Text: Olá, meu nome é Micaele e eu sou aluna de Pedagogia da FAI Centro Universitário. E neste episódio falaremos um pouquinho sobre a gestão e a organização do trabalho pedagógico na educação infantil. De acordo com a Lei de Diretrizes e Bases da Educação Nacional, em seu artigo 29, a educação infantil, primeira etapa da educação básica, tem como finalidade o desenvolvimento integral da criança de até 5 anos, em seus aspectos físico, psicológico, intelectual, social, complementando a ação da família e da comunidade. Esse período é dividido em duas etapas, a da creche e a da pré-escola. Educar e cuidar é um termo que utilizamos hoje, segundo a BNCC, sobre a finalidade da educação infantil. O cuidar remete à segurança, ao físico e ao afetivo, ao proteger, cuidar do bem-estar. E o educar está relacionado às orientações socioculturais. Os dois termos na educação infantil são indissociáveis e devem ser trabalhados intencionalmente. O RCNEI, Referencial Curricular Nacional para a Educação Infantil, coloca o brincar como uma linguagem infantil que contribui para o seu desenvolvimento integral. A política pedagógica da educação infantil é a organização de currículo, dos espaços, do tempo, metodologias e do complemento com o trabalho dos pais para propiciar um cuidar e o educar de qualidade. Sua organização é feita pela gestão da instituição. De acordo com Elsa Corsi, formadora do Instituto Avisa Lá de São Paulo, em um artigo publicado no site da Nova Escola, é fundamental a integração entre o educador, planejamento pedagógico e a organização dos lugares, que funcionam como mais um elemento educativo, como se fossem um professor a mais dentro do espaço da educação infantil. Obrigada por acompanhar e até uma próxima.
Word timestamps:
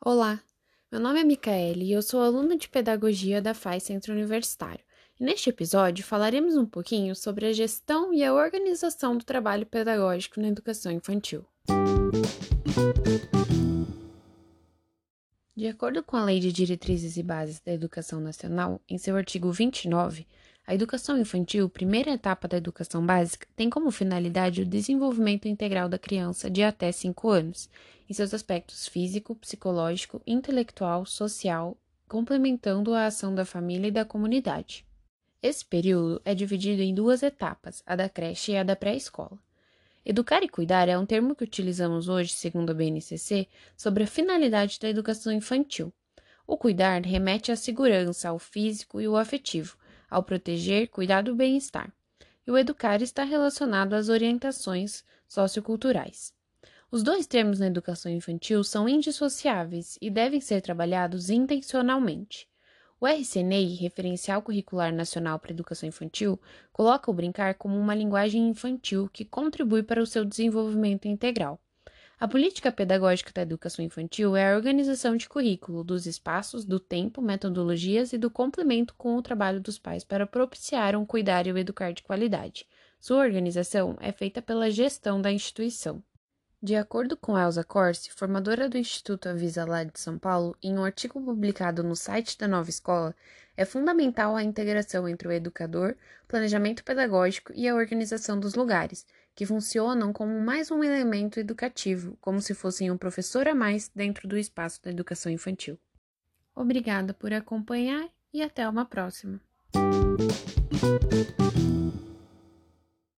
Olá, 0.00 0.40
meu 0.92 1.00
nome 1.00 1.18
é 1.20 1.24
Micaele 1.24 1.86
e 1.86 1.92
eu 1.92 2.00
sou 2.02 2.22
aluna 2.22 2.56
de 2.56 2.68
Pedagogia 2.68 3.42
da 3.42 3.52
FAI 3.52 3.80
Centro 3.80 4.12
Universitário. 4.12 4.84
E 5.18 5.24
neste 5.24 5.50
episódio 5.50 6.04
falaremos 6.04 6.56
um 6.56 6.64
pouquinho 6.64 7.16
sobre 7.16 7.46
a 7.46 7.52
gestão 7.52 8.14
e 8.14 8.22
a 8.22 8.32
organização 8.32 9.16
do 9.16 9.24
trabalho 9.24 9.66
pedagógico 9.66 10.40
na 10.40 10.46
educação 10.46 10.92
infantil. 10.92 11.44
De 15.56 15.66
acordo 15.66 16.00
com 16.04 16.16
a 16.16 16.24
Lei 16.24 16.38
de 16.38 16.52
Diretrizes 16.52 17.16
e 17.16 17.22
Bases 17.22 17.58
da 17.58 17.72
Educação 17.72 18.20
Nacional, 18.20 18.80
em 18.88 18.98
seu 18.98 19.16
artigo 19.16 19.50
29, 19.50 20.28
a 20.68 20.74
educação 20.74 21.16
infantil, 21.16 21.66
primeira 21.66 22.10
etapa 22.10 22.46
da 22.46 22.58
educação 22.58 23.04
básica, 23.04 23.48
tem 23.56 23.70
como 23.70 23.90
finalidade 23.90 24.60
o 24.60 24.66
desenvolvimento 24.66 25.48
integral 25.48 25.88
da 25.88 25.98
criança 25.98 26.50
de 26.50 26.62
até 26.62 26.92
5 26.92 27.30
anos, 27.30 27.70
em 28.06 28.12
seus 28.12 28.34
aspectos 28.34 28.86
físico, 28.86 29.34
psicológico, 29.34 30.20
intelectual, 30.26 31.06
social, 31.06 31.74
complementando 32.06 32.92
a 32.92 33.06
ação 33.06 33.34
da 33.34 33.46
família 33.46 33.88
e 33.88 33.90
da 33.90 34.04
comunidade. 34.04 34.84
Esse 35.42 35.64
período 35.64 36.20
é 36.22 36.34
dividido 36.34 36.82
em 36.82 36.94
duas 36.94 37.22
etapas, 37.22 37.82
a 37.86 37.96
da 37.96 38.06
creche 38.06 38.52
e 38.52 38.58
a 38.58 38.62
da 38.62 38.76
pré-escola. 38.76 39.38
Educar 40.04 40.42
e 40.42 40.50
cuidar 40.50 40.86
é 40.86 40.98
um 40.98 41.06
termo 41.06 41.34
que 41.34 41.44
utilizamos 41.44 42.10
hoje, 42.10 42.34
segundo 42.34 42.72
a 42.72 42.74
BNCC, 42.74 43.48
sobre 43.74 44.04
a 44.04 44.06
finalidade 44.06 44.78
da 44.78 44.90
educação 44.90 45.32
infantil. 45.32 45.90
O 46.46 46.58
cuidar 46.58 47.00
remete 47.06 47.50
à 47.50 47.56
segurança, 47.56 48.28
ao 48.28 48.38
físico 48.38 49.00
e 49.00 49.06
ao 49.06 49.16
afetivo, 49.16 49.78
ao 50.10 50.22
proteger, 50.22 50.88
cuidar 50.88 51.22
do 51.22 51.34
bem-estar. 51.34 51.92
E 52.46 52.50
o 52.50 52.56
educar 52.56 53.02
está 53.02 53.24
relacionado 53.24 53.94
às 53.94 54.08
orientações 54.08 55.04
socioculturais. 55.26 56.32
Os 56.90 57.02
dois 57.02 57.26
termos 57.26 57.58
na 57.58 57.66
educação 57.66 58.10
infantil 58.10 58.64
são 58.64 58.88
indissociáveis 58.88 59.98
e 60.00 60.08
devem 60.08 60.40
ser 60.40 60.62
trabalhados 60.62 61.28
intencionalmente. 61.28 62.48
O 63.00 63.06
RCNEI, 63.06 63.74
Referencial 63.74 64.42
Curricular 64.42 64.92
Nacional 64.92 65.38
para 65.38 65.52
a 65.52 65.54
Educação 65.54 65.88
Infantil, 65.88 66.40
coloca 66.72 67.10
o 67.10 67.14
brincar 67.14 67.54
como 67.54 67.78
uma 67.78 67.94
linguagem 67.94 68.48
infantil 68.48 69.08
que 69.12 69.24
contribui 69.24 69.82
para 69.82 70.02
o 70.02 70.06
seu 70.06 70.24
desenvolvimento 70.24 71.06
integral. 71.06 71.60
A 72.20 72.26
política 72.26 72.72
pedagógica 72.72 73.30
da 73.32 73.42
educação 73.42 73.84
infantil 73.84 74.34
é 74.34 74.50
a 74.50 74.56
organização 74.56 75.16
de 75.16 75.28
currículo, 75.28 75.84
dos 75.84 76.04
espaços, 76.04 76.64
do 76.64 76.80
tempo, 76.80 77.22
metodologias 77.22 78.12
e 78.12 78.18
do 78.18 78.28
complemento 78.28 78.92
com 78.96 79.16
o 79.16 79.22
trabalho 79.22 79.60
dos 79.60 79.78
pais 79.78 80.02
para 80.02 80.26
propiciar 80.26 80.96
um 80.96 81.06
cuidar 81.06 81.46
e 81.46 81.52
o 81.52 81.56
educar 81.56 81.92
de 81.92 82.02
qualidade. 82.02 82.66
Sua 82.98 83.18
organização 83.18 83.96
é 84.00 84.10
feita 84.10 84.42
pela 84.42 84.68
gestão 84.68 85.22
da 85.22 85.30
instituição. 85.30 86.02
De 86.60 86.74
acordo 86.74 87.16
com 87.16 87.38
Elsa 87.38 87.62
Corsi, 87.62 88.10
formadora 88.10 88.68
do 88.68 88.76
Instituto 88.76 89.28
Avisa 89.28 89.64
Lá 89.64 89.84
de 89.84 89.98
São 89.98 90.18
Paulo, 90.18 90.56
em 90.60 90.76
um 90.76 90.84
artigo 90.84 91.22
publicado 91.22 91.84
no 91.84 91.94
site 91.94 92.36
da 92.36 92.48
Nova 92.48 92.68
Escola, 92.68 93.14
é 93.56 93.64
fundamental 93.64 94.34
a 94.34 94.42
integração 94.42 95.08
entre 95.08 95.28
o 95.28 95.32
educador, 95.32 95.94
planejamento 96.26 96.82
pedagógico 96.82 97.52
e 97.54 97.68
a 97.68 97.74
organização 97.76 98.40
dos 98.40 98.54
lugares, 98.54 99.06
que 99.36 99.46
funcionam 99.46 100.12
como 100.12 100.40
mais 100.40 100.68
um 100.68 100.82
elemento 100.82 101.38
educativo, 101.38 102.18
como 102.20 102.40
se 102.40 102.54
fossem 102.54 102.90
um 102.90 102.98
professor 102.98 103.46
a 103.46 103.54
mais 103.54 103.88
dentro 103.94 104.26
do 104.26 104.36
espaço 104.36 104.82
da 104.82 104.90
educação 104.90 105.30
infantil. 105.30 105.78
Obrigada 106.56 107.14
por 107.14 107.32
acompanhar 107.32 108.08
e 108.32 108.42
até 108.42 108.68
uma 108.68 108.84
próxima. 108.84 109.40